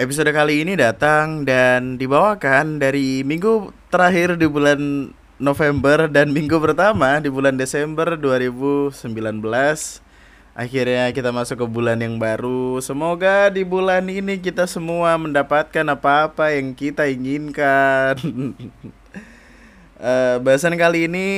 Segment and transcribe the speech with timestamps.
[0.00, 7.20] Episode kali ini datang dan dibawakan dari minggu terakhir di bulan November dan minggu pertama
[7.20, 8.96] di bulan Desember 2019.
[10.56, 12.80] Akhirnya kita masuk ke bulan yang baru.
[12.80, 18.16] Semoga di bulan ini kita semua mendapatkan apa-apa yang kita inginkan.
[20.00, 21.28] uh, bahasan kali ini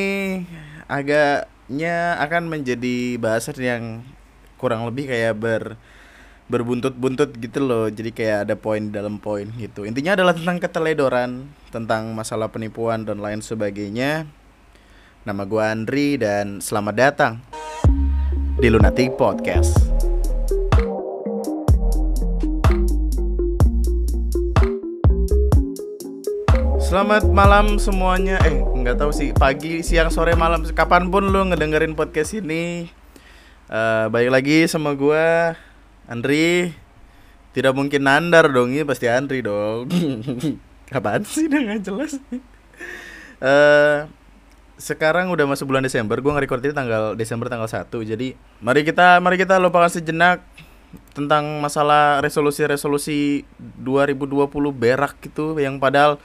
[0.86, 3.84] agaknya akan menjadi bahasan yang
[4.54, 5.74] kurang lebih kayak ber
[6.50, 7.86] berbuntut-buntut gitu loh.
[7.86, 9.86] Jadi kayak ada poin dalam poin gitu.
[9.86, 11.30] Intinya adalah tentang keteledoran
[11.71, 14.26] tentang masalah penipuan dan lain sebagainya.
[15.22, 17.32] Nama gua Andri dan selamat datang
[18.58, 19.79] di Lunatic Podcast.
[26.82, 28.36] Selamat malam semuanya.
[28.45, 32.92] Eh, nggak tahu sih pagi, siang, sore, malam, kapan pun lu ngedengerin podcast ini.
[33.72, 35.56] Uh, balik lagi sama gua
[36.12, 36.77] Andri
[37.56, 39.89] tidak mungkin nandar dong ini pasti Andri dong.
[40.97, 42.20] Apaan sih udah nggak jelas.
[43.41, 44.05] Uh,
[44.77, 49.22] sekarang udah masuk bulan Desember gue nge-record ini tanggal Desember tanggal 1 jadi mari kita
[49.22, 50.42] mari kita lupakan sejenak
[51.14, 53.47] tentang masalah resolusi-resolusi
[53.78, 56.19] 2020 berak gitu yang padahal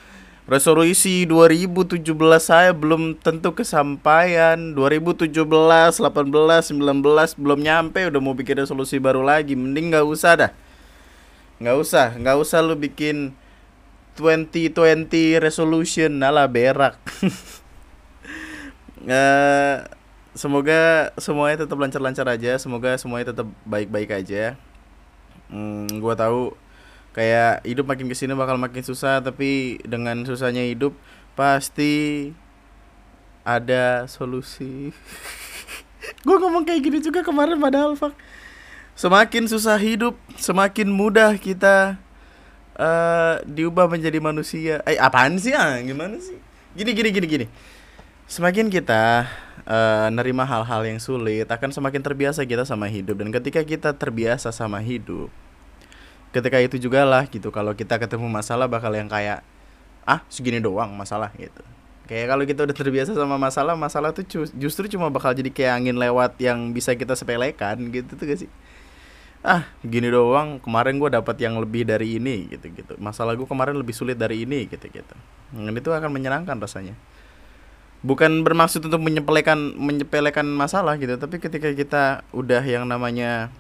[0.48, 2.08] Resolusi 2017
[2.40, 4.56] saya belum tentu kesampaian.
[4.56, 8.08] 2017, 18, 19 belum nyampe.
[8.08, 9.60] Udah mau bikin resolusi baru lagi.
[9.60, 10.52] Mending gak usah dah.
[11.60, 13.36] Gak usah, gak usah lu bikin
[14.16, 16.16] 2020 resolution.
[16.16, 16.96] Nala berak.
[19.04, 19.84] Uh,
[20.38, 22.56] Semoga semuanya tetap lancar-lancar aja.
[22.62, 24.54] Semoga semuanya tetap baik-baik aja.
[25.50, 26.54] Hmm, Gua tahu
[27.18, 30.94] kayak hidup makin ke sini bakal makin susah tapi dengan susahnya hidup
[31.34, 32.30] pasti
[33.42, 34.94] ada solusi.
[36.28, 38.14] Gue ngomong kayak gini juga kemarin padahal fak.
[38.94, 41.98] Semakin susah hidup semakin mudah kita
[42.78, 44.86] uh, diubah menjadi manusia.
[44.86, 45.82] Eh apaan sih ah?
[45.82, 46.38] Gimana sih?
[46.78, 47.46] Gini gini gini gini.
[48.30, 49.26] Semakin kita
[49.66, 53.18] uh, nerima hal-hal yang sulit akan semakin terbiasa kita sama hidup.
[53.18, 55.34] Dan ketika kita terbiasa sama hidup
[56.38, 57.50] ketika itu juga lah gitu.
[57.50, 59.42] Kalau kita ketemu masalah bakal yang kayak
[60.06, 61.66] ah segini doang masalah gitu.
[62.08, 64.24] Kayak kalau kita udah terbiasa sama masalah masalah tuh
[64.56, 68.52] justru cuma bakal jadi kayak angin lewat yang bisa kita sepelekan gitu tuh gak sih?
[69.44, 73.76] Ah gini doang kemarin gue dapat yang lebih dari ini gitu gitu masalah gue kemarin
[73.76, 75.16] lebih sulit dari ini gitu gitu
[75.52, 76.96] dan itu akan menyenangkan rasanya.
[78.08, 83.52] Bukan bermaksud untuk menyepelekan menyepelekan masalah gitu tapi ketika kita udah yang namanya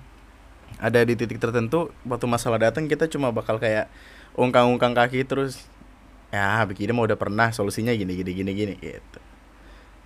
[0.78, 3.90] ada di titik tertentu waktu masalah datang kita cuma bakal kayak
[4.38, 5.66] ungkang-ungkang kaki terus
[6.30, 9.20] ya begini mau udah pernah solusinya gini gini gini gini gitu.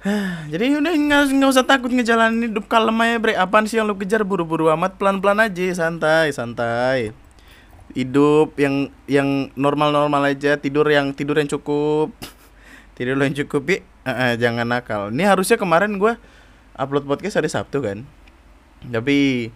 [0.54, 0.94] Jadi udah
[1.28, 3.34] nggak usah takut ngejalanin hidup kalem aja bre.
[3.38, 4.26] Apaan sih yang lu kejar?
[4.26, 7.14] Buru-buru amat pelan-pelan aja santai santai.
[7.92, 12.14] Hidup yang yang normal-normal aja tidur yang tidur yang cukup.
[12.92, 15.10] Tidur yang cukup ya uh, uh, jangan nakal.
[15.10, 16.14] Ini harusnya kemarin gue
[16.78, 18.06] upload podcast hari Sabtu kan?
[18.86, 19.50] Tapi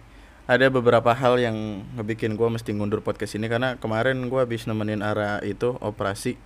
[0.46, 5.02] ada beberapa hal yang ngebikin gue mesti ngundur podcast ini karena kemarin gue habis nemenin
[5.02, 6.38] Ara itu operasi.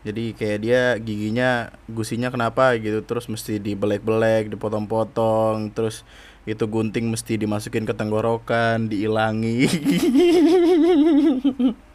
[0.00, 6.08] Jadi kayak dia giginya gusinya kenapa gitu terus mesti dibelek-belek dipotong-potong terus
[6.48, 9.68] itu gunting mesti dimasukin ke tenggorokan diilangi.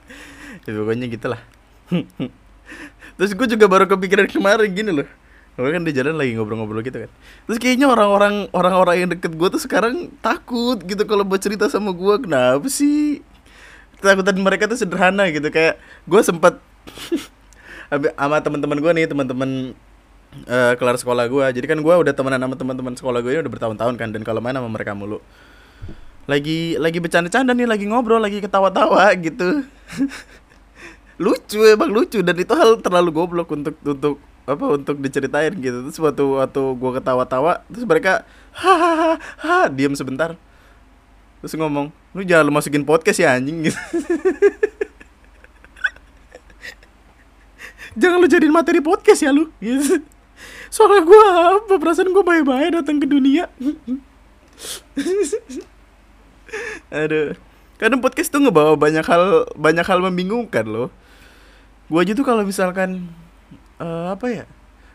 [0.66, 1.42] Ya pokoknya gitulah.
[3.22, 5.06] Terus gue juga baru kepikiran kemarin gini loh
[5.56, 7.12] Gue kan di jalan lagi ngobrol-ngobrol gitu kan.
[7.48, 11.96] Terus kayaknya orang-orang orang-orang yang deket gue tuh sekarang takut gitu kalau buat cerita sama
[11.96, 13.24] gue Kenapa sih?
[14.04, 15.48] Ketakutan mereka tuh sederhana gitu.
[15.48, 16.60] Kayak gue sempet
[18.20, 19.72] sama teman-teman gue nih teman-teman
[20.44, 23.54] uh, kelar sekolah gue Jadi kan gue udah temenan sama teman-teman sekolah gue ini udah
[23.56, 25.24] bertahun-tahun kan Dan kalau main sama mereka mulu.
[26.28, 29.64] Lagi lagi bercanda-canda nih lagi ngobrol lagi ketawa-tawa gitu.
[31.24, 32.20] Lucu emang lucu.
[32.20, 35.90] Dan itu hal terlalu goblok untuk untuk apa untuk diceritain gitu.
[35.90, 38.22] Terus waktu waktu gue ketawa-tawa terus mereka
[38.54, 40.38] hahaha diam sebentar.
[41.42, 43.70] Terus ngomong lu jangan lu masukin podcast ya anjing.
[43.70, 43.78] Gitu
[48.00, 49.50] jangan lu jadiin materi podcast ya lu.
[49.58, 50.04] Gitu.
[50.70, 51.24] Soalnya gue
[51.62, 53.50] apa perasaan gue baik-baik datang ke dunia.
[56.94, 57.34] Aduh.
[57.76, 60.88] Kadang podcast tuh ngebawa banyak hal banyak hal membingungkan loh.
[61.92, 63.12] Gue aja tuh kalau misalkan
[63.80, 64.44] uh, apa ya?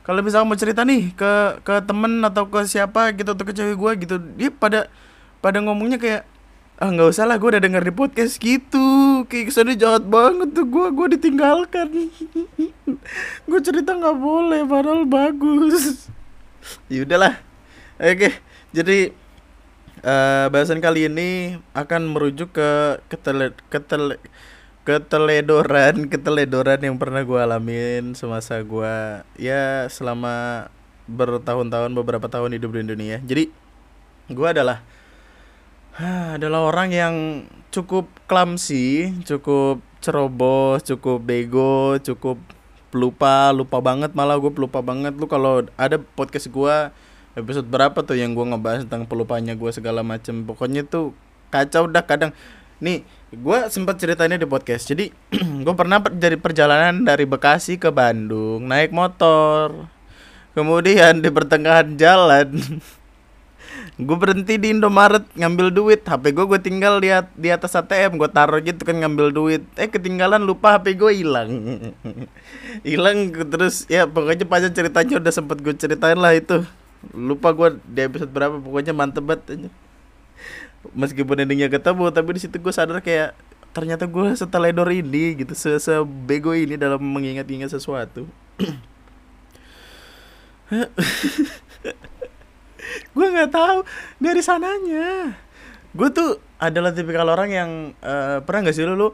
[0.06, 3.76] Kalau misalnya mau cerita nih ke ke temen atau ke siapa gitu atau ke cewek
[3.76, 4.88] gue gitu dia pada
[5.44, 6.22] pada ngomongnya kayak
[6.80, 9.22] ah nggak usah lah gue udah denger di podcast gitu.
[9.28, 11.88] Kayak kesannya jahat banget tuh gue gue ditinggalkan.
[13.48, 16.08] Gue cerita nggak boleh padahal bagus.
[16.92, 17.40] Ya udahlah.
[17.96, 18.36] Oke
[18.70, 19.10] jadi
[20.06, 24.22] uh, bahasan kali ini akan merujuk ke ketele ketele
[24.84, 30.68] keteledoran keteledoran yang pernah gue alamin semasa gue ya selama
[31.10, 33.44] bertahun-tahun beberapa tahun hidup di Indonesia jadi
[34.30, 34.80] gue adalah
[36.32, 37.14] adalah orang yang
[37.68, 42.40] cukup clumsy cukup ceroboh cukup bego cukup
[42.90, 45.14] pelupa lupa banget malah gue pelupa banget.
[45.16, 46.76] Lu kalau ada podcast gue
[47.38, 50.42] episode berapa tuh yang gue ngebahas tentang pelupanya gue segala macem.
[50.42, 51.14] Pokoknya tuh
[51.54, 52.34] kacau dah kadang.
[52.82, 54.90] Nih gue sempat ceritanya di podcast.
[54.90, 55.14] Jadi
[55.64, 59.86] gue pernah jadi perjalanan dari Bekasi ke Bandung naik motor.
[60.50, 62.50] Kemudian di pertengahan jalan
[64.06, 66.02] gue berhenti di Indomaret ngambil duit.
[66.02, 69.62] HP gue gue tinggal di, di atas ATM gue taruh gitu kan ngambil duit.
[69.78, 71.50] Eh ketinggalan lupa HP gue hilang.
[72.86, 76.66] Hilang terus ya pokoknya panjang ceritanya udah sempet gue ceritain lah itu.
[77.14, 79.70] Lupa gue di episode berapa pokoknya mantep banget aja
[80.96, 83.36] meskipun endingnya ketemu tapi di situ gue sadar kayak
[83.70, 88.26] ternyata gue seteledor ini gitu se sebego ini dalam mengingat-ingat sesuatu.
[93.14, 93.86] Gue nggak tahu
[94.18, 95.38] dari sananya.
[95.94, 97.70] Gue tuh adalah tipikal orang yang
[98.02, 99.08] uh, pernah nggak sih lu, lu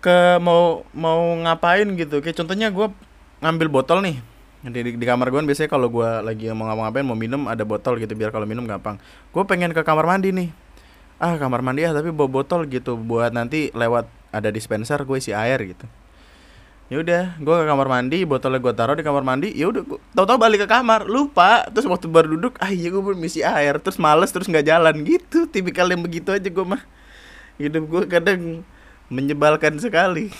[0.00, 2.20] ke mau mau ngapain gitu?
[2.20, 2.88] Kayak contohnya gue
[3.40, 4.20] ngambil botol nih
[4.58, 8.10] di, di, kamar gue biasanya kalau gue lagi mau ngapa-ngapain mau minum ada botol gitu
[8.18, 8.98] biar kalau minum gampang.
[9.30, 10.50] Gue pengen ke kamar mandi nih.
[11.22, 15.30] Ah kamar mandi ya tapi bawa botol gitu buat nanti lewat ada dispenser gue isi
[15.30, 15.86] air gitu.
[16.90, 19.86] Ya udah gue ke kamar mandi botolnya gue taruh di kamar mandi ya udah
[20.18, 21.70] tahu-tahu balik ke kamar lupa.
[21.70, 25.06] Terus waktu baru duduk ah iya gue belum isi air terus males terus nggak jalan
[25.06, 25.46] gitu.
[25.46, 26.82] Tipikal yang begitu aja gue mah.
[27.62, 28.66] Hidup gue kadang
[29.06, 30.34] menyebalkan sekali.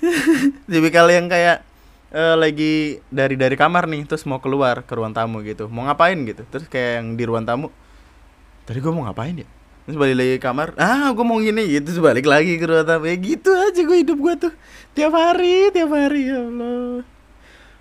[0.70, 1.69] Tipikal yang kayak
[2.14, 5.70] uh, lagi dari dari kamar nih terus mau keluar ke ruang tamu gitu.
[5.70, 6.42] Mau ngapain gitu?
[6.50, 7.70] Terus kayak yang di ruang tamu
[8.66, 9.48] tadi gue mau ngapain ya?
[9.88, 11.62] Terus balik lagi ke kamar ah gue mau gini.
[11.66, 13.04] Gitu terus balik lagi ke ruang tamu.
[13.06, 14.54] Ya gitu aja gue hidup gue tuh.
[14.94, 17.02] Tiap hari tiap hari ya Allah.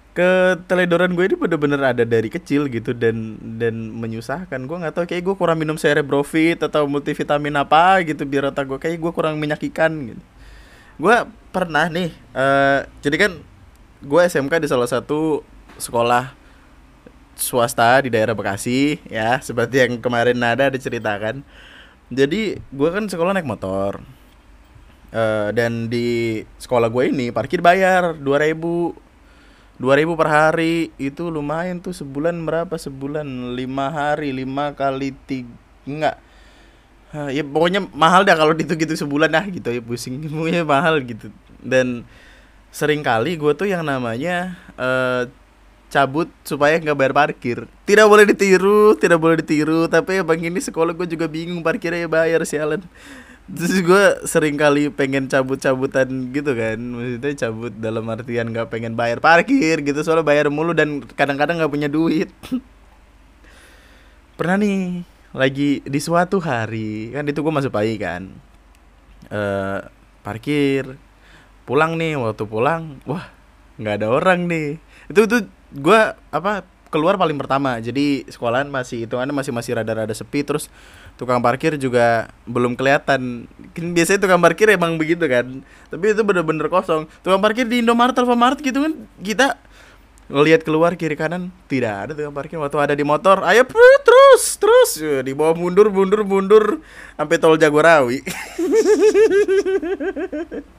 [0.10, 4.58] Keteledoran gue ini bener-bener ada dari kecil gitu dan dan menyusahkan.
[4.66, 8.80] Gue nggak tahu kayak gue kurang minum cerebrofit atau multivitamin apa gitu biar otak gue
[8.82, 10.24] kayak gue kurang menyakikan gitu.
[11.00, 11.16] Gue
[11.56, 13.32] pernah nih uh, jadi kan
[14.00, 15.44] gue SMK di salah satu
[15.76, 16.32] sekolah
[17.40, 19.40] swasta di daerah Bekasi ya.
[19.40, 21.44] Seperti yang kemarin nada diceritakan.
[22.10, 24.04] Jadi gue kan sekolah naik motor.
[25.10, 28.94] Uh, dan di sekolah gue ini parkir bayar dua ribu.
[29.80, 30.92] dua ribu per hari.
[31.00, 32.76] Itu lumayan tuh sebulan berapa?
[32.76, 35.52] Sebulan lima hari lima kali tiga
[35.88, 36.18] enggak.
[37.10, 39.72] Uh, ya pokoknya mahal dah kalau gitu gitu sebulan dah gitu.
[39.72, 41.32] Ya pusing pokoknya mahal gitu.
[41.64, 42.06] Dan
[42.70, 45.26] sering kali gue tuh yang namanya uh,
[45.90, 47.66] cabut supaya nggak bayar parkir.
[47.90, 49.90] Tidak boleh ditiru, tidak boleh ditiru.
[49.90, 52.86] Tapi bang ini sekolah gue juga bingung parkirnya ya bayar sialan.
[53.50, 59.18] Terus gue sering kali pengen cabut-cabutan gitu kan Maksudnya cabut dalam artian gak pengen bayar
[59.18, 62.30] parkir gitu Soalnya bayar mulu dan kadang-kadang gak punya duit
[64.38, 65.02] Pernah nih
[65.34, 68.30] lagi di suatu hari Kan itu gue masuk pagi kan
[69.34, 69.82] uh,
[70.22, 71.09] Parkir
[71.70, 73.30] Pulang nih waktu pulang Wah
[73.80, 74.82] nggak ada orang nih.
[75.08, 76.02] Itu tuh gue
[76.34, 77.78] apa keluar paling pertama.
[77.80, 80.44] Jadi sekolahan masih itu kan masih masih rada-rada sepi.
[80.44, 80.68] Terus
[81.16, 83.48] tukang parkir juga belum kelihatan.
[83.72, 85.64] Kan biasanya tukang parkir emang begitu kan.
[85.94, 87.08] Tapi itu bener-bener kosong.
[87.24, 89.56] Tukang parkir di Indomaret Alfamart gitu kan kita
[90.30, 92.58] ngelihat keluar kiri kanan tidak ada tukang parkir.
[92.60, 93.64] Waktu ada di motor ayo
[94.04, 94.92] terus terus.
[95.24, 96.82] Di bawah mundur mundur mundur
[97.16, 98.26] sampai tol Jagorawi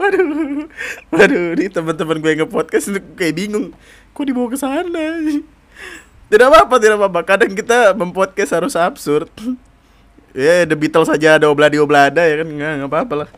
[0.00, 0.64] Waduh,
[1.12, 2.88] waduh, ini teman-teman gue nge-podcast
[3.20, 3.76] kayak bingung.
[4.16, 5.20] Kok dibawa ke sana?
[6.32, 7.20] Tidak apa-apa, tidak apa-apa.
[7.20, 9.28] Kadang kita mempodcast harus absurd.
[10.32, 13.28] ya, yeah, The Beatles saja ada obladi oblada ya kan, nggak apa-apa lah.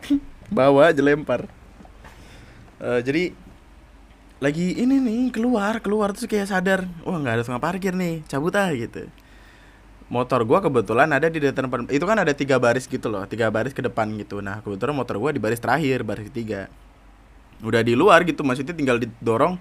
[0.47, 1.51] Bawa aja lempar.
[2.79, 3.35] Uh, jadi
[4.43, 8.51] lagi ini nih keluar keluar terus kayak sadar wah nggak ada tukang parkir nih cabut
[8.59, 9.07] ah gitu
[10.13, 13.73] motor gua kebetulan ada di depan itu kan ada tiga baris gitu loh tiga baris
[13.73, 14.45] ke depan gitu.
[14.45, 16.69] Nah kebetulan motor gua di baris terakhir baris ketiga.
[17.65, 19.57] Udah di luar gitu maksudnya tinggal didorong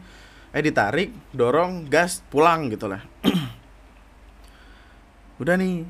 [0.52, 3.00] eh ditarik dorong gas pulang gitu lah.
[5.40, 5.88] Udah nih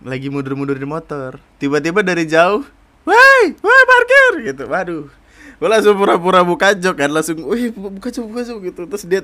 [0.00, 2.64] lagi mundur-mundur di motor tiba-tiba dari jauh
[3.04, 4.32] woi woi parkir!
[4.48, 4.64] gitu.
[4.64, 5.04] Waduh
[5.58, 8.80] gue langsung pura-pura buka jok kan langsung wih buka jok buka jok gitu.
[8.88, 9.20] Terus dia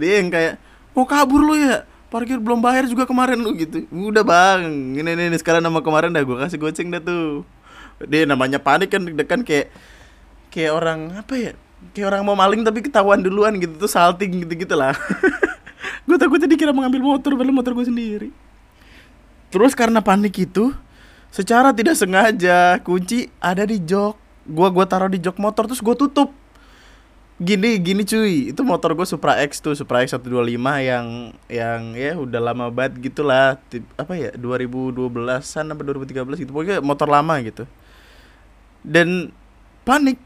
[0.00, 0.56] dia yang kayak
[0.96, 3.40] mau kabur lu ya parkir belum bayar juga kemarin.
[3.40, 3.88] Lu gitu.
[3.88, 4.92] Udah bang.
[4.92, 5.36] Ini ini, ini.
[5.40, 7.48] Sekarang nama kemarin dah gue kasih goceng dah tuh.
[8.04, 9.72] Dia namanya panik kan dekan kayak
[10.52, 11.52] kayak orang apa ya
[11.96, 14.92] kayak orang mau maling tapi ketahuan duluan gitu tuh salting gitu gitu lah.
[16.06, 18.34] Gue takutnya dikira mengambil motor padahal motor gue sendiri.
[19.54, 20.74] Terus karena panik itu
[21.30, 24.18] secara tidak sengaja kunci ada di jok.
[24.42, 26.34] Gua gua taruh di jok motor terus gua tutup
[27.42, 28.54] gini gini cuy.
[28.54, 30.46] Itu motor gue Supra X tuh Supra X 125
[30.86, 33.58] yang yang ya udah lama banget gitulah.
[33.98, 36.50] Apa ya 2012an sampai 2013 gitu.
[36.54, 37.66] Pokoknya motor lama gitu.
[38.86, 39.34] Dan
[39.82, 40.16] panik.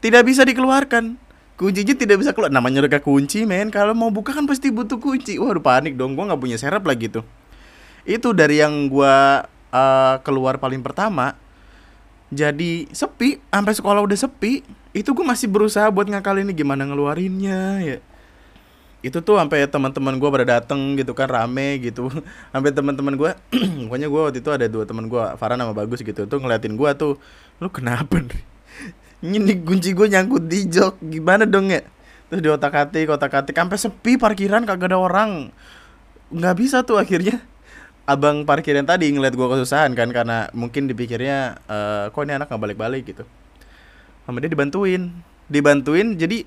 [0.00, 1.18] Tidak bisa dikeluarkan.
[1.58, 2.54] Kuncinya tidak bisa keluar.
[2.54, 3.74] Namanya reka kunci men.
[3.74, 5.36] Kalau mau buka kan pasti butuh kunci.
[5.42, 6.14] Waduh panik dong.
[6.14, 7.26] Gue nggak punya serep lagi tuh.
[8.06, 9.16] Itu dari yang gue
[9.74, 11.34] uh, keluar paling pertama.
[12.30, 13.42] Jadi sepi.
[13.50, 17.98] Sampai sekolah udah sepi itu gue masih berusaha buat ngakal ini gimana ngeluarinnya ya.
[19.04, 22.08] Itu tuh sampai teman-teman gue pada dateng gitu kan rame gitu.
[22.52, 23.30] Sampai teman-teman gue
[23.86, 26.90] pokoknya gue waktu itu ada dua teman gue Farhan sama Bagus gitu tuh ngeliatin gue
[26.96, 27.20] tuh
[27.60, 28.42] lu kenapa nih?
[29.36, 31.84] Ini kunci gue nyangkut di jok gimana dong ya?
[32.32, 35.52] Terus di otak atik otak atik sampai sepi parkiran kagak ada orang.
[36.32, 37.44] Nggak bisa tuh akhirnya.
[38.06, 42.48] Abang parkir yang tadi ngeliat gue kesusahan kan karena mungkin dipikirnya uh, kok ini anak
[42.48, 43.02] nggak balik-balik?
[43.02, 43.26] gitu
[44.26, 45.14] sama dia dibantuin.
[45.46, 46.42] Dibantuin jadi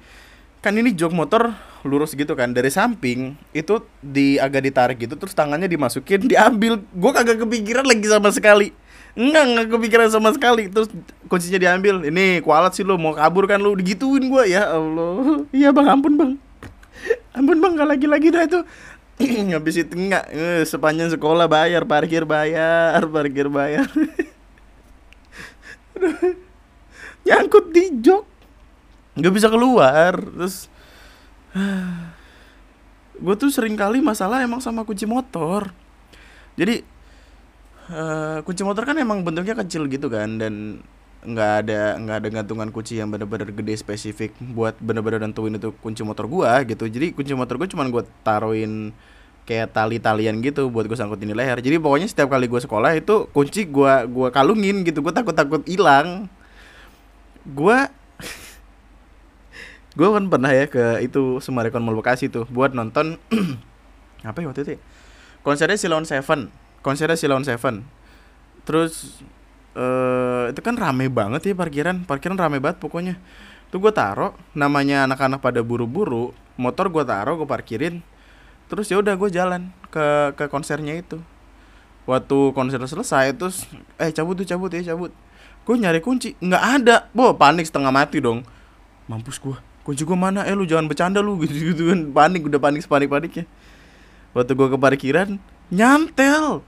[0.60, 1.56] kan ini jok motor
[1.88, 2.52] lurus gitu kan.
[2.52, 6.84] Dari samping itu di agak ditarik gitu terus tangannya dimasukin diambil.
[6.92, 8.76] Gue kagak kepikiran lagi sama sekali.
[9.16, 10.68] Enggak enggak kepikiran sama sekali.
[10.68, 10.92] Terus
[11.32, 12.04] kuncinya diambil.
[12.04, 13.74] Ini kualat sih lo mau kabur kan lo.
[13.74, 15.48] Digituin gue ya Allah.
[15.56, 16.32] Iya bang ampun bang.
[17.40, 18.60] Ampun bang gak lagi lagi dah itu.
[19.56, 20.28] Habis itu enggak.
[20.36, 23.88] Eh, sepanjang sekolah bayar parkir bayar parkir bayar
[27.30, 28.26] nyangkut di jok.
[29.22, 30.66] Nggak bisa keluar terus
[33.24, 35.70] gue tuh sering kali masalah emang sama kunci motor.
[36.58, 36.82] Jadi
[37.94, 40.82] uh, kunci motor kan emang bentuknya kecil gitu kan dan
[41.20, 46.02] nggak ada nggak ada gantungan kunci yang bener-bener gede spesifik buat bener-bener nentuin itu kunci
[46.02, 46.88] motor gua gitu.
[46.88, 48.96] Jadi kunci motor gua cuman gua taruhin
[49.44, 51.58] kayak tali-talian gitu buat gue sangkutin di leher.
[51.58, 55.02] Jadi pokoknya setiap kali gue sekolah itu kunci gue gua kalungin gitu.
[55.02, 56.30] Gue takut takut hilang
[57.48, 57.78] gue
[60.00, 63.20] gue kan pernah ya ke itu Sumarekon Mall Bekasi tuh buat nonton
[64.28, 64.80] apa ya waktu itu ya?
[65.44, 67.84] konsernya Silon Seven konsernya Silon Seven.
[68.64, 69.24] Terus
[69.76, 73.16] uh, itu kan rame banget ya parkiran parkiran rame banget pokoknya.
[73.70, 78.02] Tuh gue taro namanya anak-anak pada buru-buru motor gue taro gue parkirin.
[78.70, 81.22] Terus ya udah gue jalan ke ke konsernya itu.
[82.10, 83.70] Waktu konser selesai terus
[84.02, 85.14] eh cabut tuh cabut ya cabut
[85.70, 86.34] gue nyari kunci.
[86.42, 86.96] Nggak ada.
[87.14, 88.42] Boh panik setengah mati dong.
[89.06, 89.54] Mampus gue
[89.86, 90.42] kunci gue mana?
[90.50, 91.38] Eh lu jangan bercanda lu.
[91.46, 92.10] Gitu gitu kan.
[92.10, 93.46] Panik udah panik sepanik paniknya
[94.34, 95.30] waktu gue ke parkiran
[95.70, 96.66] nyantel.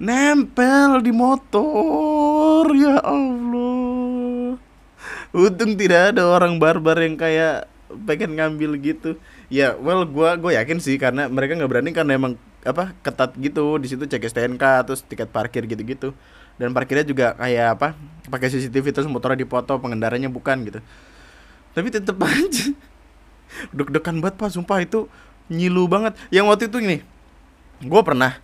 [0.00, 2.72] Nempel di motor.
[2.72, 4.56] Ya Allah.
[5.36, 7.68] Untung tidak ada orang barbar yang kayak
[8.08, 9.20] pengen ngambil gitu.
[9.52, 13.76] Ya well gue gue yakin sih karena mereka nggak berani karena emang apa ketat gitu.
[13.76, 16.16] Di situ cek STNK terus tiket parkir gitu-gitu.
[16.56, 17.88] Dan parkirnya juga kayak apa
[18.28, 20.80] pakai CCTV terus motornya dipoto pengendaranya bukan gitu.
[21.72, 22.66] Tapi tetep aja.
[23.72, 25.08] Deg-degan banget pak sumpah itu
[25.48, 26.14] nyilu banget.
[26.28, 26.98] Yang waktu itu gini
[27.78, 28.34] gue pernah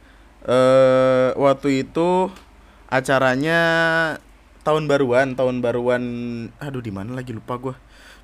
[0.47, 2.31] uh, waktu itu
[2.87, 3.59] acaranya
[4.63, 6.03] tahun baruan tahun baruan
[6.63, 7.75] aduh di mana lagi lupa gue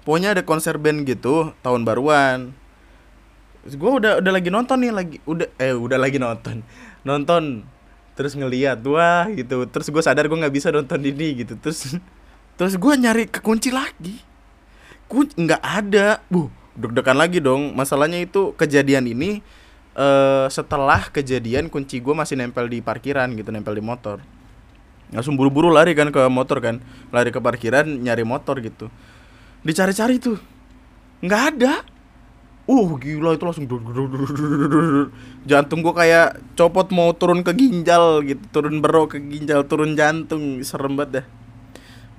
[0.07, 2.55] pokoknya ada konser band gitu tahun baruan.
[3.61, 6.65] Gue udah udah lagi nonton nih lagi udah eh udah lagi nonton.
[7.05, 7.69] Nonton
[8.21, 9.65] terus ngeliat wah gitu.
[9.65, 11.57] Terus gue sadar gue nggak bisa nonton ini gitu.
[11.57, 11.97] Terus
[12.61, 14.21] terus gue nyari kekunci lagi.
[15.09, 16.21] Kunci nggak ada.
[16.29, 17.73] Bu deg-degan lagi dong.
[17.73, 19.41] Masalahnya itu kejadian ini
[19.97, 23.49] uh, setelah kejadian kunci gue masih nempel di parkiran gitu.
[23.49, 24.21] Nempel di motor.
[25.09, 26.85] Langsung buru-buru lari kan ke motor kan.
[27.09, 28.93] Lari ke parkiran nyari motor gitu.
[29.65, 30.37] Dicari-cari tuh.
[31.25, 31.89] Nggak ada
[32.71, 33.67] uh gila itu langsung
[35.43, 40.63] jantung gua kayak copot mau turun ke ginjal gitu turun berok ke ginjal turun jantung
[40.63, 41.27] serem banget dah.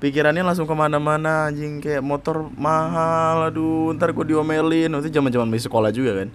[0.01, 4.89] Pikirannya langsung ke mana-mana anjing kayak motor mahal aduh ntar gue diomelin.
[4.97, 6.29] Itu zaman zaman masih sekolah juga kan.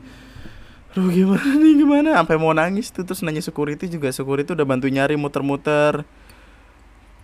[0.94, 2.08] Aduh gimana nih gimana?
[2.14, 4.14] Sampai mau nangis tuh terus nanya security juga.
[4.14, 6.06] Security udah bantu nyari muter-muter.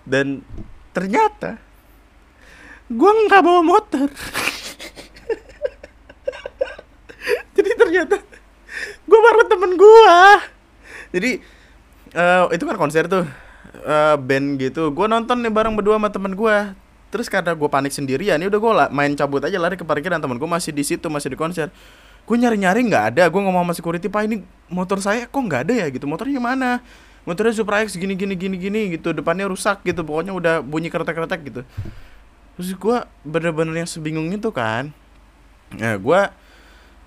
[0.02, 0.42] Dan
[0.90, 1.62] ternyata
[2.90, 4.10] gua nggak bawa motor
[7.92, 8.16] ternyata.
[9.08, 10.16] Gue baru temen gue
[11.12, 11.30] jadi
[12.16, 13.28] uh, itu kan konser tuh
[13.84, 14.88] uh, band gitu.
[14.96, 16.56] Gue nonton nih bareng berdua sama temen gue
[17.12, 20.16] terus karena gue panik sendirian ya udah gue main cabut aja lari ke parkiran.
[20.16, 21.68] Temen gue masih di situ masih di konser.
[22.24, 23.28] Gue nyari nyari nggak ada.
[23.28, 24.40] Gue ngomong sama security pak ini
[24.72, 25.86] motor saya kok nggak ada ya?
[25.92, 26.08] Gitu.
[26.08, 26.80] Motornya mana?
[27.28, 29.12] Motornya Supra X gini gini gini gini gitu.
[29.12, 30.00] Depannya rusak gitu.
[30.00, 31.60] Pokoknya udah bunyi keretek keretek gitu.
[32.56, 32.96] Terus gue
[33.28, 34.96] bener-bener yang sebingung itu kan
[35.76, 36.20] ya gue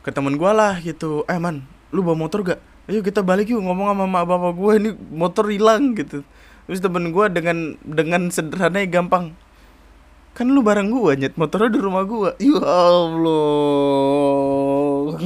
[0.06, 1.26] ke temen gue lah gitu.
[1.26, 2.62] Eh man lu bawa motor gak?
[2.86, 6.22] Ayo kita balik yuk ngomong sama mak bapak gue ini motor hilang gitu.
[6.70, 9.34] Terus temen gue dengan dengan sederhana gampang.
[10.38, 13.34] Kan lu bareng gue nyet motornya di rumah gue ya allah.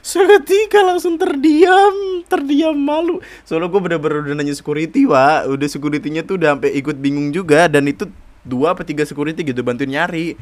[0.00, 3.24] Seketika langsung terdiam terdiam malu.
[3.48, 7.70] Soalnya gue bener-bener udah nanya security wa udah securitynya tuh udah sampai ikut bingung juga
[7.70, 8.04] dan itu
[8.44, 10.36] dua apa tiga security gitu bantuin nyari.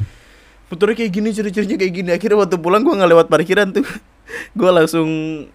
[0.68, 2.10] Motornya kayak gini ciri-cirinya kayak gini.
[2.12, 3.86] Akhirnya waktu pulang gue nggak lewat parkiran tuh.
[4.58, 5.08] Gue langsung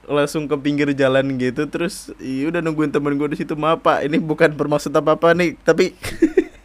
[0.10, 1.70] langsung ke pinggir jalan gitu.
[1.70, 3.54] Terus iya udah nungguin temen gue di situ.
[3.54, 5.94] Maaf pak ini bukan bermaksud apa apa nih tapi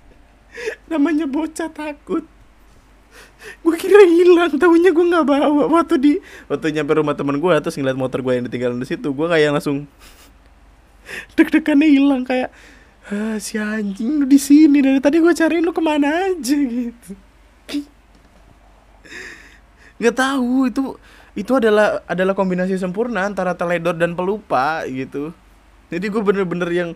[0.91, 2.25] namanya bocah takut.
[3.61, 5.69] Gue kira hilang tahunya gue nggak bawa.
[5.69, 6.13] Waktu di
[6.49, 9.61] waktu nyampe rumah temen gue terus ngeliat motor gue yang ditinggalin di situ gue kayak
[9.61, 9.85] langsung
[11.37, 12.49] deg-degannya hilang kayak
[13.13, 17.13] ah, si anjing lu di sini dari tadi gue cariin lu ke mana aja gitu.
[19.99, 20.83] Nggak tahu itu
[21.35, 25.33] itu adalah adalah kombinasi sempurna antara teledor dan pelupa gitu.
[25.89, 26.91] Jadi gue bener-bener yang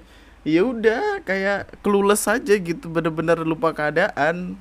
[0.44, 2.92] ya udah kayak clueless aja gitu.
[2.92, 4.58] Bener-bener lupa keadaan.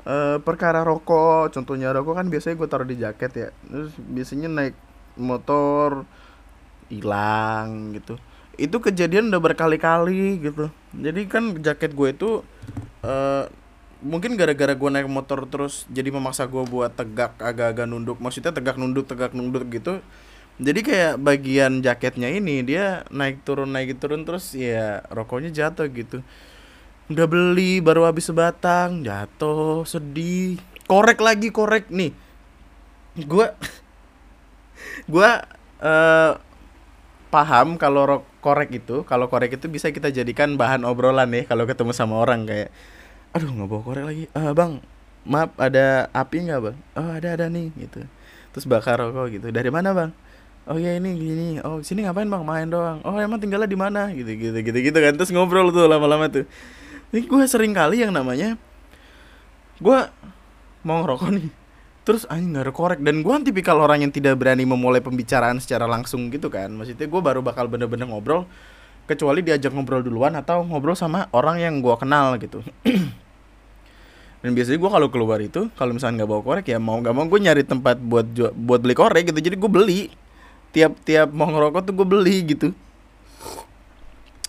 [0.00, 3.48] Uh, perkara rokok contohnya rokok kan biasanya gue taruh di jaket ya.
[3.68, 4.76] Terus biasanya naik
[5.20, 6.08] motor
[6.88, 8.16] hilang gitu
[8.60, 10.68] itu kejadian udah berkali-kali gitu.
[10.92, 12.30] Jadi kan jaket gue itu
[13.00, 13.48] uh,
[14.04, 18.20] mungkin gara-gara gue naik motor terus jadi memaksa gue buat tegak agak-agak nunduk.
[18.20, 20.04] Maksudnya tegak nunduk tegak nunduk gitu.
[20.60, 26.20] Jadi kayak bagian jaketnya ini dia naik turun naik turun terus ya rokoknya jatuh gitu.
[27.08, 30.60] Udah beli baru habis sebatang jatuh sedih.
[30.84, 31.88] Korek lagi korek.
[31.88, 32.12] Nih
[33.24, 33.56] gua
[35.12, 35.48] gua
[35.80, 36.49] uh,
[37.30, 41.94] paham kalau korek itu kalau korek itu bisa kita jadikan bahan obrolan nih kalau ketemu
[41.94, 42.74] sama orang kayak
[43.30, 44.24] aduh nggak bawa korek lagi.
[44.34, 44.82] Ah bang
[45.22, 46.76] maaf ada api nggak bang?
[46.98, 48.02] Oh ada ada nih gitu.
[48.50, 49.46] Terus bakar rokok gitu.
[49.54, 50.10] Dari mana bang?
[50.66, 51.48] Oh ya ini gini.
[51.62, 52.42] Oh sini ngapain bang?
[52.42, 52.98] Main doang.
[53.06, 54.10] Oh emang tinggalnya di mana?
[54.10, 55.14] Gitu gitu gitu gitu kan.
[55.14, 56.44] Terus ngobrol tuh lama-lama tuh.
[57.14, 58.58] Ini gue sering kali yang namanya
[59.80, 59.98] gue
[60.82, 61.48] mau ngerokok nih
[62.04, 63.00] terus anjing nggak ada korek.
[63.00, 66.72] Dan gue tipikal orang yang tidak berani memulai pembicaraan secara langsung gitu kan.
[66.72, 68.48] Maksudnya gue baru bakal bener-bener ngobrol
[69.10, 72.62] kecuali diajak ngobrol duluan atau ngobrol sama orang yang gue kenal gitu.
[74.40, 77.28] Dan biasanya gue kalau keluar itu kalau misalnya nggak bawa korek ya mau nggak mau
[77.28, 79.40] gue nyari tempat buat buat beli korek gitu.
[79.42, 80.00] Jadi gue beli.
[80.70, 82.68] Tiap tiap mau ngerokok tuh gue beli gitu.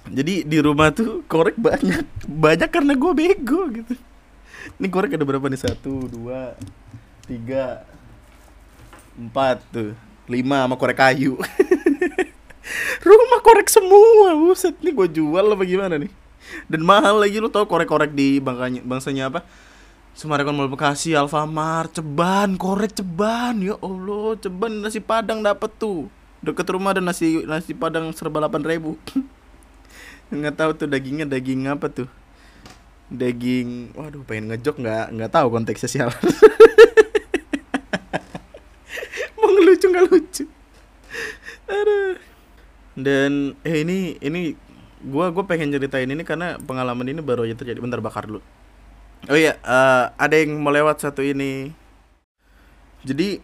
[0.07, 2.05] Jadi di rumah tuh korek banyak.
[2.29, 3.93] Banyak karena gue bego gitu.
[4.77, 5.59] Ini korek ada berapa nih?
[5.59, 6.53] Satu dua
[7.31, 7.87] tiga
[9.15, 9.95] empat tuh
[10.27, 11.39] lima sama korek kayu.
[13.07, 14.75] Rumah korek semua buset.
[14.83, 16.11] Nih gue jual apa gimana nih?
[16.67, 19.47] Dan mahal lagi lo tau korek-korek di bangkanya bangsanya apa?
[20.11, 26.11] Semarang Mall Bekasi, Alfamart, Ceban, korek Ceban, ya Allah, Ceban nasi Padang dapat tuh.
[26.43, 28.99] Deket rumah ada nasi nasi Padang serba delapan ribu.
[30.31, 32.11] nggak tahu tuh dagingnya daging apa tuh?
[33.11, 36.15] Daging waduh pengen ngejok nggak nggak tahu konteksnya siapa
[39.51, 40.43] mau ngelucu nggak lucu.
[41.67, 42.15] Aduh.
[42.95, 44.55] Dan eh ini ini
[45.03, 47.83] gua gue pengen ceritain ini karena pengalaman ini baru aja terjadi.
[47.83, 48.39] Bentar bakar dulu.
[49.29, 51.75] Oh iya uh, ada yang mau lewat satu ini.
[53.03, 53.43] Jadi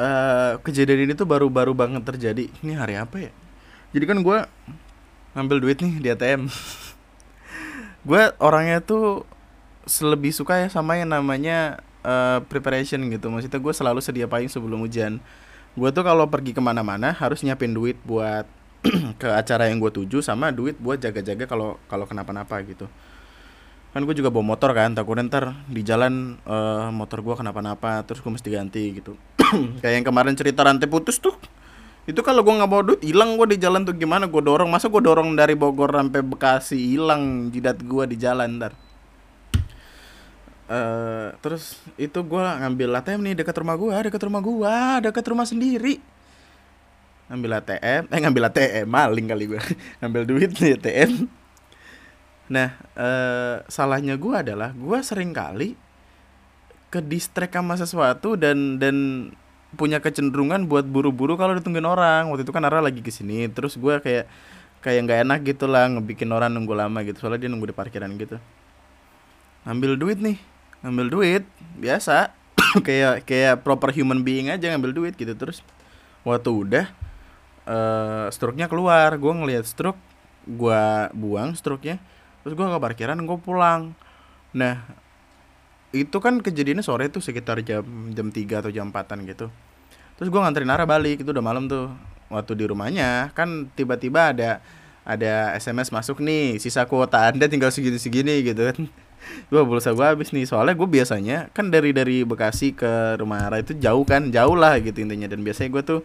[0.00, 2.48] uh, kejadian ini tuh baru-baru banget terjadi.
[2.64, 3.32] Ini hari apa ya?
[3.92, 4.38] Jadi kan gue
[5.34, 6.46] ngambil duit nih di ATM
[8.08, 9.26] gue orangnya tuh
[10.00, 13.26] lebih suka ya sama yang namanya uh, preparation gitu.
[13.32, 15.18] Maksudnya gue selalu sedia payung sebelum hujan.
[15.74, 18.46] Gue tuh kalau pergi ke mana-mana harus nyiapin duit buat
[19.20, 22.86] ke acara yang gue tuju sama duit buat jaga-jaga kalau kalau kenapa-napa gitu.
[23.90, 28.22] Kan gue juga bawa motor kan takut ntar di jalan uh, motor gue kenapa-napa terus
[28.22, 29.18] gue mesti ganti gitu.
[29.82, 31.34] Kayak yang kemarin cerita rantai putus tuh
[32.04, 34.68] itu kalau gue nggak bawa duit hilang gue di jalan tuh gimana gue dorong.
[34.68, 38.83] Masa gue dorong dari Bogor sampai Bekasi hilang jidat gue di jalan ntar
[40.74, 45.46] uh, terus itu gue ngambil ATM nih dekat rumah gue dekat rumah gue dekat rumah
[45.46, 46.02] sendiri.
[47.30, 49.62] Ngambil ATM eh ngambil ATM maling kali gue
[50.02, 51.12] ngambil duit nih ATM
[52.44, 55.72] nah uh, salahnya gue adalah gue sering kali
[56.92, 58.96] ke distrek sama sesuatu dan dan
[59.74, 62.30] punya kecenderungan buat buru-buru kalau ditungguin orang.
[62.30, 64.30] Waktu itu kan Ara lagi ke sini terus gue kayak
[64.78, 67.18] kayak nggak enak gitu lah ngebikin orang nunggu lama gitu.
[67.18, 68.38] Soalnya dia nunggu di parkiran gitu.
[69.66, 70.38] Ngambil duit nih
[70.84, 71.42] ngambil duit
[71.80, 72.36] biasa.
[72.86, 75.32] Kayak kayak proper human being aja ngambil duit gitu.
[75.32, 75.64] Terus
[76.22, 76.86] waktu udah
[77.66, 79.16] uh, struknya keluar.
[79.16, 79.96] Gue ngelihat struk
[80.44, 80.84] gue
[81.16, 81.96] buang struknya
[82.44, 83.96] terus gue ke parkiran gue pulang.
[84.52, 84.84] Nah
[85.96, 89.48] itu kan kejadiannya sore tuh sekitar jam jam 3 atau jam 4 gitu.
[90.20, 91.88] Terus gue nganterin Ara balik itu udah malam tuh.
[92.28, 94.60] Waktu di rumahnya kan tiba-tiba ada
[95.04, 98.88] ada SMS masuk nih sisa kuota anda tinggal segini segini gitu kan
[99.48, 100.44] gue pulsa gue habis nih.
[100.48, 104.28] Soalnya gue biasanya kan dari dari Bekasi ke rumah Ara itu jauh kan?
[104.32, 105.28] Jauh lah gitu intinya.
[105.28, 106.00] Dan biasanya gue tuh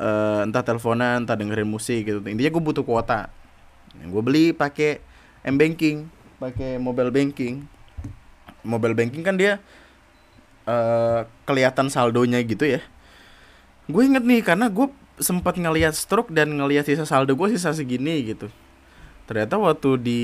[0.00, 2.18] uh, entah teleponan entah dengerin musik gitu.
[2.24, 3.28] Intinya gue butuh kuota.
[3.98, 5.02] Gue beli pakai
[5.42, 6.06] m banking
[6.40, 7.64] pakai mobile banking.
[8.62, 9.58] Mobile banking kan dia
[10.66, 12.80] uh, kelihatan saldonya gitu ya.
[13.90, 14.86] Gue inget nih karena gue
[15.20, 18.48] sempat ngelihat stroke dan ngelihat sisa saldo gue sisa segini gitu
[19.26, 20.22] ternyata waktu di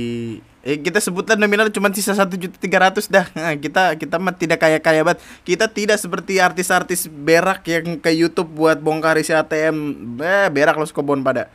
[0.66, 3.24] eh kita sebutkan nominal cuma sisa satu juta tiga ratus dah.
[3.32, 5.22] Nah, kita kita mah tidak kaya kaya banget.
[5.46, 9.76] Kita tidak seperti artis-artis berak yang ke YouTube buat bongkar isi ATM
[10.20, 11.48] eh, berak lo skobon pada.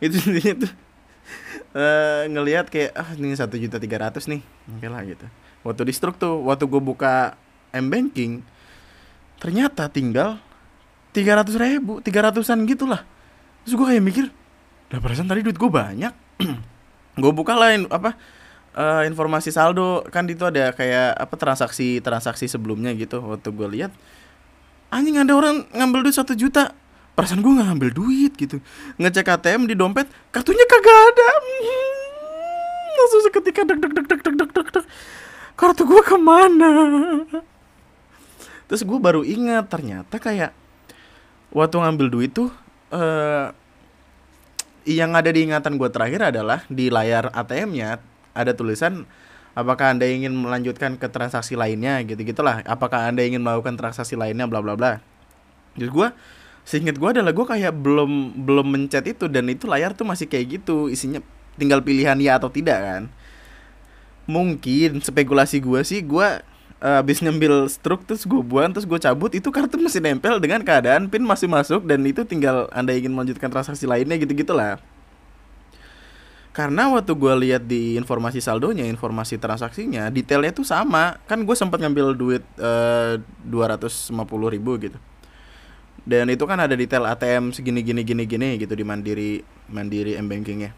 [0.00, 0.66] Itu itu
[1.76, 4.40] uh, ngelihat kayak ah ini satu juta tiga ratus nih.
[4.72, 5.26] Oke lah gitu.
[5.66, 7.36] Waktu di stroke tuh waktu gue buka
[7.74, 8.40] m banking
[9.36, 10.40] ternyata tinggal
[11.12, 13.04] tiga ratus ribu tiga ratusan gitulah.
[13.66, 14.26] Terus gue kayak mikir
[14.86, 16.14] lah perasaan tadi duit gue banyak
[17.16, 18.14] gue buka lain apa
[18.76, 20.04] uh, informasi saldo.
[20.12, 23.18] Kan itu ada kayak apa transaksi transaksi sebelumnya gitu.
[23.24, 23.92] Waktu gue lihat
[24.92, 26.76] anjing ada orang ngambil duit satu juta.
[27.16, 28.60] Perasaan gue nggak ngambil duit gitu.
[29.00, 31.28] Ngecek ATM di dompet kartunya kagak ada.
[31.40, 34.86] Hmm, langsung seketika dek dek dek dek dek dek dek
[35.56, 36.70] kartu gue ke mana?
[38.68, 40.52] Terus gue baru ingat ternyata kayak
[41.50, 42.52] waktu ngambil duit tuh
[42.92, 43.50] uh,
[44.86, 47.98] yang ada di ingatan gue terakhir adalah di layar ATM-nya
[48.32, 49.02] ada tulisan
[49.58, 51.98] apakah anda ingin melanjutkan ke transaksi lainnya?
[52.06, 52.62] Gitu gitulah.
[52.68, 54.46] Apakah anda ingin melakukan transaksi lainnya?
[54.46, 55.02] Bla bla bla.
[55.74, 56.08] Jadi gue
[56.62, 60.62] seinget gue adalah gue kayak belum belum mencet itu dan itu layar tuh masih kayak
[60.62, 60.86] gitu.
[60.86, 61.18] Isinya
[61.58, 63.02] tinggal pilihan ya atau tidak kan.
[64.30, 66.28] Mungkin spekulasi gue sih gue
[66.80, 70.64] uh, abis ngambil struk terus gue buang terus gue cabut itu kartu masih nempel dengan
[70.64, 74.80] keadaan pin masih masuk dan itu tinggal anda ingin melanjutkan transaksi lainnya gitu gitulah
[76.56, 81.20] karena waktu gue lihat di informasi saldonya informasi transaksinya detailnya tuh sama.
[81.28, 84.96] Kan gue sempat ngambil duit eh, dua ratus lima puluh ribu gitu.
[86.00, 90.32] Dan itu kan ada detail ATM segini gini gini gini gitu di mandiri mandiri m
[90.32, 90.72] bankingnya.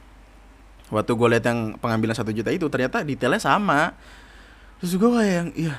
[0.91, 3.95] Waktu gue lihat yang pengambilan satu juta itu ternyata detailnya sama
[4.79, 5.77] terus gue kayak yang iya.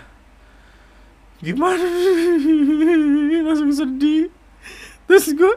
[1.39, 1.79] Gimana?
[3.47, 4.27] Langsung sedih.
[5.07, 5.53] Terus gue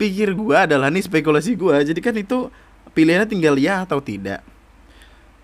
[0.00, 2.48] pikir gue adalah nih spekulasi gue jadi kan itu
[2.96, 4.42] pilihannya tinggal ya atau tidak.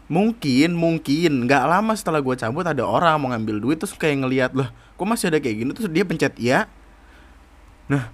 [0.06, 4.52] Mungkin mungkin nggak lama setelah gue cabut ada orang mau ngambil duit terus kayak ngelihat
[4.54, 5.70] lah kok masih ada kayak gini?
[5.72, 6.66] Terus dia pencet ya
[7.86, 8.10] nah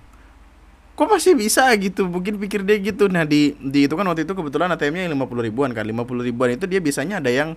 [0.93, 2.05] kok masih bisa gitu?
[2.05, 3.09] Mungkin pikir dia gitu.
[3.09, 5.89] Nah di di itu kan waktu itu kebetulan ATM-nya yang lima puluh ribuan kan.
[5.89, 7.57] lima puluh ribuan itu dia biasanya ada yang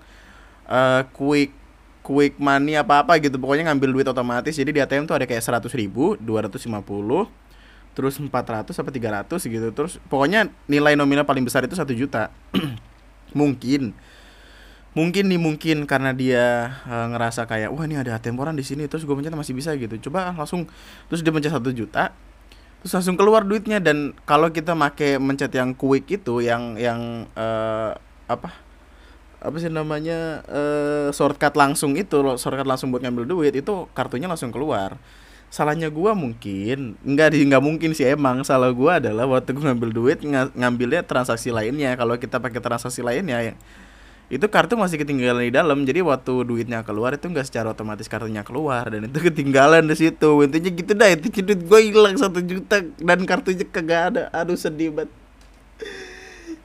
[0.69, 1.53] uh, quick
[2.05, 3.41] quick money apa apa gitu.
[3.41, 4.53] Pokoknya ngambil duit otomatis.
[4.53, 7.25] Jadi di ATM tuh ada kayak seratus ribu dua ratus lima puluh
[7.95, 9.73] terus empat ratus apa tiga ratus gitu.
[9.73, 12.29] Terus pokoknya nilai nominal paling besar itu satu juta.
[13.35, 13.97] Mungkin
[14.95, 18.87] mungkin nih mungkin karena dia uh, ngerasa kayak wah ini ada ATM orang di sini.
[18.87, 20.07] Terus gue pencet masih bisa gitu.
[20.07, 20.69] Coba langsung
[21.11, 22.15] terus dia pencet satu juta
[22.79, 23.83] terus langsung keluar duitnya.
[23.83, 27.91] Dan kalau kita make mencet yang quick itu yang yang uh,
[28.29, 28.64] apa
[29.45, 34.49] apa sih namanya uh, shortcut langsung itu shortcut langsung buat ngambil duit itu kartunya langsung
[34.49, 34.97] keluar.
[35.53, 39.89] Salahnya gua mungkin nggak di nggak mungkin sih emang salah gua adalah waktu gua ngambil
[39.93, 41.93] duit ng ngambilnya transaksi lainnya.
[41.93, 43.53] Kalau kita pakai transaksi lainnya ya,
[44.27, 45.85] itu kartu masih ketinggalan di dalam.
[45.85, 48.89] Jadi waktu duitnya keluar itu nggak secara otomatis kartunya keluar.
[48.89, 50.31] Dan itu ketinggalan di situ.
[50.41, 54.23] Intinya gitu dah itu duit gue hilang satu juta dan kartunya kagak ada.
[54.33, 55.13] Aduh sedih banget.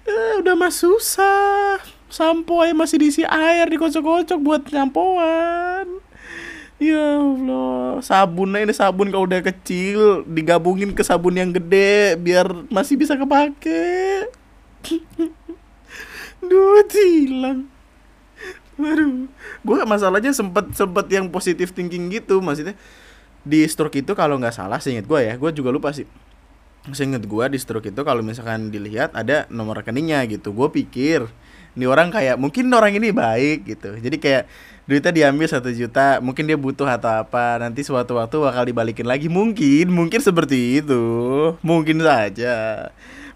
[0.08, 6.02] Eh, udah mah susah sampo aja masih diisi air dikocok-kocok buat nyampoan
[6.80, 12.96] ya Allah sabun ini sabun kalau udah kecil digabungin ke sabun yang gede biar masih
[12.96, 14.26] bisa kepake.
[16.40, 17.68] Duit hilang
[18.80, 19.28] Waduh,
[19.60, 22.72] gue masalahnya sempet sempet yang positif thinking gitu, maksudnya.
[23.44, 26.08] Di stroke itu kalau nggak salah, seinget gue ya, gue juga lupa sih.
[26.96, 31.28] Seinget gue di stroke itu kalau misalkan dilihat ada nomor rekeningnya gitu gue pikir
[31.78, 33.94] ini orang kayak mungkin orang ini baik gitu.
[33.98, 34.44] Jadi kayak
[34.90, 39.30] duitnya diambil satu juta mungkin dia butuh atau apa nanti suatu waktu bakal dibalikin lagi.
[39.30, 41.02] Mungkin mungkin seperti itu.
[41.62, 42.88] Mungkin saja.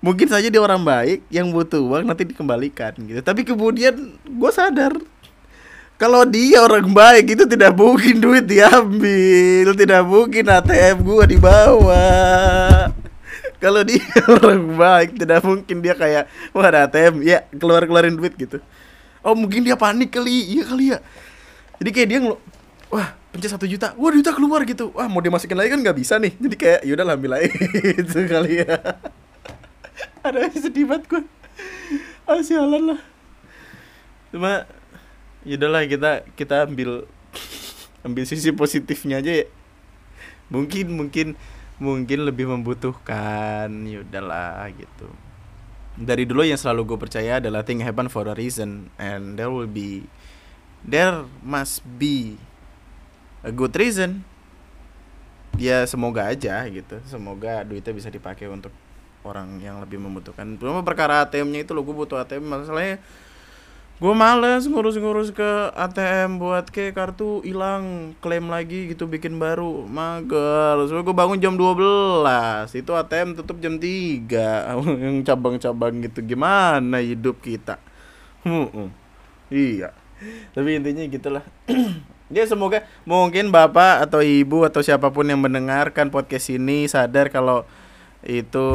[0.03, 3.21] Mungkin saja dia orang baik yang butuh uang nanti dikembalikan gitu.
[3.23, 4.93] Tapi kemudian gue sadar
[5.95, 12.03] kalau dia orang baik itu tidak mungkin duit diambil tidak mungkin ATM gue dibawa
[13.65, 14.05] kalau dia
[14.37, 18.61] orang baik tidak mungkin dia kayak wah ada ATM ya keluar keluarin duit gitu.
[19.25, 20.53] Oh mungkin dia panik kali.
[20.53, 20.99] Iya kali ya.
[21.81, 22.37] Jadi kayak dia ngelo
[22.93, 23.97] wah pencet satu juta.
[23.97, 24.93] Wah duitnya keluar gitu.
[24.93, 26.37] Wah mau dimasukin lagi kan nggak bisa nih.
[26.37, 27.49] Jadi kayak yaudah lah ambil aja.
[28.05, 28.77] Itu kali ya.
[30.29, 31.25] Ada sedih banget gue
[32.25, 33.01] ah sialan lah.
[34.33, 34.69] Cuma
[35.45, 37.05] yaudahlah kita kita ambil
[38.05, 39.47] ambil sisi positifnya aja ya.
[40.53, 41.27] Mungkin mungkin
[41.85, 45.13] mungkin lebih membutuhkan yaudahlah gitu.
[45.95, 49.69] Dari dulu yang selalu gue percaya adalah thing happen for a reason and there will
[49.69, 50.09] be
[50.83, 52.41] there must be
[53.45, 54.25] a good reason.
[55.61, 56.99] Ya semoga aja gitu.
[57.07, 58.73] Semoga duitnya bisa dipakai untuk
[59.23, 60.57] orang yang lebih membutuhkan.
[60.59, 62.99] Cuma perkara ATM-nya itu lo gue butuh ATM masalahnya
[63.95, 69.87] gue males ngurus-ngurus ke ATM buat ke kartu hilang klaim lagi gitu bikin baru.
[69.87, 70.83] Mager.
[70.91, 74.75] So gue bangun jam 12 itu ATM tutup jam 3
[75.07, 76.27] yang cabang-cabang gitu.
[76.27, 77.79] Gimana hidup kita?
[79.55, 79.95] Iya.
[80.51, 81.45] Tapi intinya gitulah.
[82.33, 87.69] Ya semoga mungkin bapak atau ibu atau siapa pun yang mendengarkan podcast ini sadar kalau
[88.25, 88.67] itu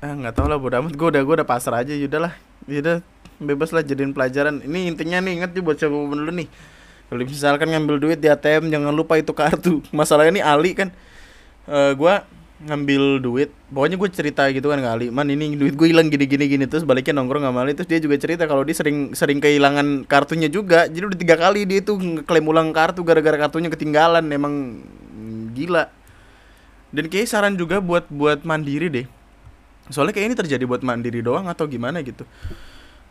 [0.00, 0.96] ah nggak tahu lah bodo amat.
[0.96, 1.92] Gue udah gue udah pasrah aja.
[1.92, 2.34] Yaudah lah.
[2.66, 3.04] Yaudah
[3.40, 4.60] bebas lah jadiin pelajaran.
[4.60, 6.48] Ini intinya nih ingat nih buat siapa pun dulu nih.
[7.10, 9.82] Kalau misalkan ngambil duit di ATM jangan lupa itu kartu.
[9.96, 10.94] Masalahnya ini Ali kan
[11.66, 12.14] uh, gue
[12.70, 13.50] ngambil duit.
[13.72, 16.46] Pokoknya gue cerita gitu kan kali man ini duit gue hilang gini gini.
[16.46, 20.06] Gini terus baliknya nongkrong sama Ali terus dia juga cerita kalau dia sering sering kehilangan
[20.06, 20.86] kartunya juga.
[20.86, 24.22] Jadi udah tiga kali dia tuh ngeklaim ulang kartu gara-gara kartunya ketinggalan.
[24.30, 24.84] Emang
[25.56, 25.90] gila.
[26.94, 29.06] Dan kayak saran juga buat buat mandiri deh.
[29.90, 32.22] Soalnya kayak ini terjadi buat mandiri doang atau gimana gitu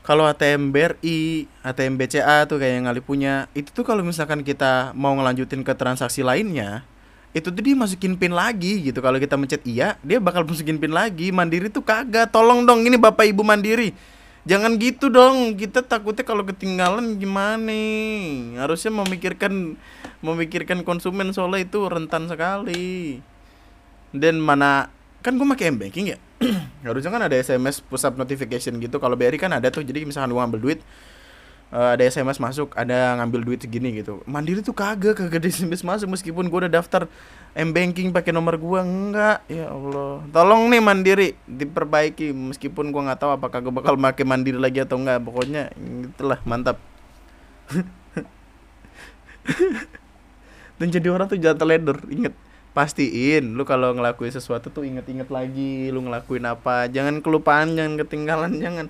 [0.10, 4.90] kalau ATM BRI, ATM BCA tuh kayak yang Ali punya, itu tuh kalau misalkan kita
[4.98, 6.82] mau ngelanjutin ke transaksi lainnya,
[7.30, 9.06] itu tuh dia masukin pin lagi gitu.
[9.06, 11.30] Kalau kita mencet iya dia bakal masukin pin lagi.
[11.30, 12.34] Mandiri tuh kagak.
[12.34, 13.94] Tolong dong ini bapak ibu mandiri.
[14.50, 15.54] Jangan gitu dong.
[15.54, 17.78] Kita takutnya kalau ketinggalan gimana?
[18.66, 19.78] Harusnya memikirkan
[20.26, 23.22] memikirkan konsumen soalnya itu rentan sekali.
[24.10, 26.18] Dan mana kan gue pakai m banking ya
[26.88, 30.32] harusnya kan ada sms push up notification gitu kalau BRI kan ada tuh jadi misalkan
[30.32, 30.80] gue ngambil duit
[31.74, 34.22] uh, ada SMS masuk, ada ngambil duit segini gitu.
[34.26, 37.08] Mandiri tuh kagak, kagak ada SMS masuk meskipun gue udah daftar
[37.58, 39.42] M banking pakai nomor gue enggak.
[39.50, 40.22] Ya Allah.
[40.30, 44.98] Tolong nih Mandiri diperbaiki meskipun gue nggak tahu apakah gue bakal pakai Mandiri lagi atau
[45.02, 45.22] enggak.
[45.24, 45.74] Pokoknya
[46.14, 46.78] itulah mantap.
[50.80, 52.32] Dan jadi orang tuh jangan teledor, inget
[52.80, 56.88] pastiin lu kalau ngelakuin sesuatu tuh inget-inget lagi lu ngelakuin apa.
[56.88, 58.88] Jangan kelupaan jangan ketinggalan jangan.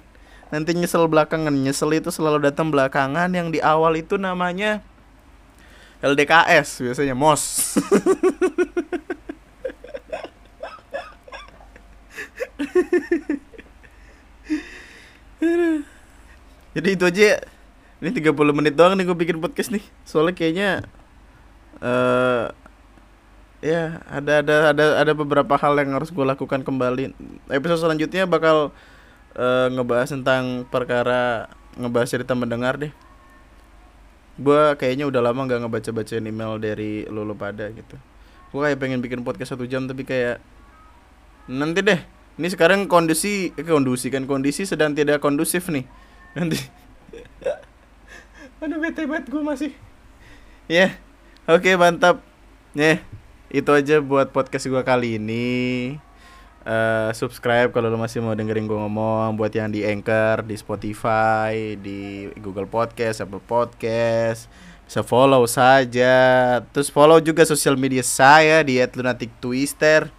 [0.54, 1.50] Nanti nyesel belakangan.
[1.50, 4.86] Nyesel itu selalu datang belakangan yang di awal itu namanya
[6.06, 7.42] LDKS biasanya MOS
[16.78, 17.42] jadi itu aja.
[18.00, 19.84] Ini 30 menit doang nih gue bikin podcast nih.
[20.08, 20.88] Soalnya kayaknya
[21.84, 22.48] uh,
[23.60, 27.12] ya ada ada ada ada beberapa hal yang harus gue lakukan kembali.
[27.52, 28.72] Episode selanjutnya bakal
[29.36, 32.92] uh, ngebahas tentang perkara ngebahas cerita mendengar deh.
[34.40, 38.00] Gue kayaknya udah lama nggak ngebaca bacain email dari lo pada gitu.
[38.56, 40.40] Gue kayak pengen bikin podcast satu jam tapi kayak
[41.52, 42.00] nanti deh
[42.40, 45.84] ini sekarang kondisi eh, kondisi kan kondisi sedang tidak kondusif nih.
[46.40, 46.60] Nanti.
[48.64, 49.72] Aduh bete banget gue masih.
[50.72, 50.92] Ya yeah.
[51.52, 52.24] oke okay, mantap.
[52.72, 53.19] Ya yeah.
[53.50, 55.98] Itu aja buat podcast gue kali ini
[56.70, 61.74] uh, subscribe kalau lo masih mau dengerin gue ngomong buat yang di Anchor, di Spotify,
[61.74, 64.46] di Google Podcast, Apple Podcast.
[64.86, 66.18] Bisa follow saja.
[66.74, 70.10] Terus follow juga sosial media saya di @lunatic_twister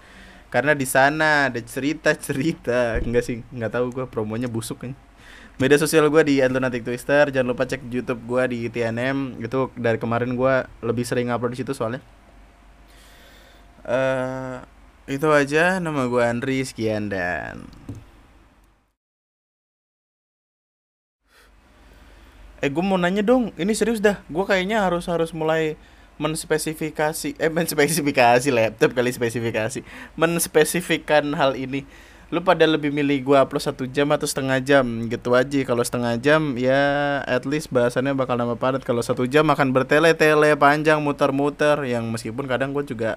[0.51, 2.99] karena di sana ada cerita-cerita.
[3.07, 4.95] Enggak sih, nggak tahu gue promonya busuk kan.
[5.59, 7.31] Media sosial gue di @lunatic_twister.
[7.31, 9.43] Jangan lupa cek YouTube gue di TNM.
[9.43, 12.03] Itu dari kemarin gue lebih sering upload di situ soalnya.
[13.85, 14.63] Uh,
[15.11, 15.79] itu aja.
[15.81, 16.65] Nama gue Andri.
[16.65, 17.65] Sekian dan
[22.61, 24.21] Eh gue mau nanya dong, ini serius dah.
[24.29, 25.81] Gue kayaknya harus harus mulai
[26.21, 29.81] menspesifikasi eh menspesifikasi laptop kali spesifikasi.
[30.13, 31.89] Menspesifikan hal ini.
[32.29, 34.85] Lu pada lebih milih gue upload satu jam atau setengah jam?
[35.09, 35.61] Gitu aja.
[35.65, 38.85] Kalau setengah jam ya at least bahasannya bakal nambah padat.
[38.85, 41.81] Kalau satu jam akan bertele-tele panjang muter-muter.
[41.89, 43.17] Yang meskipun kadang gue juga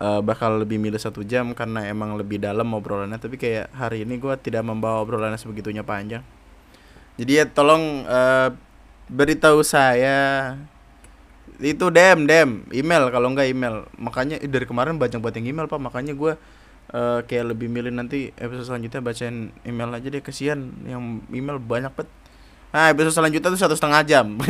[0.00, 3.20] uh, bakal lebih milih satu jam karena emang lebih dalam obrolannya.
[3.20, 6.24] Tapi kayak hari ini gue tidak membawa obrolannya sebegitunya panjang.
[7.16, 8.52] Jadi ya tolong uh,
[9.08, 10.56] beritahu saya.
[11.56, 13.08] Itu dem dem email.
[13.08, 13.88] Kalau enggak email.
[13.96, 15.80] Makanya dari kemarin banyak buat yang email pak.
[15.80, 16.36] Makanya gue
[16.92, 20.20] uh, kayak lebih milih nanti episode selanjutnya bacain email aja deh.
[20.20, 22.10] Kesian yang email banyak banget
[22.76, 24.36] Nah, episode selanjutnya tuh satu setengah jam.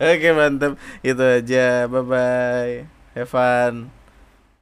[0.00, 0.80] Oke, mantap.
[1.04, 1.84] Itu aja.
[1.84, 2.74] Bye bye.
[3.12, 3.92] Have fun.